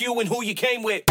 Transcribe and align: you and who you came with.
you 0.00 0.20
and 0.20 0.28
who 0.28 0.44
you 0.44 0.54
came 0.54 0.82
with. 0.82 1.04